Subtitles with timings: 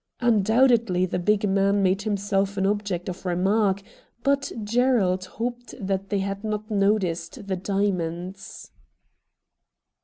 [0.19, 3.83] Undoubtedly the big man made himself an object of remark,
[4.23, 8.71] but Gerald hoped that they had not noticed the diamonds.